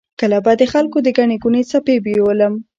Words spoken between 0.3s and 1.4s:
به د خلکو د ګڼې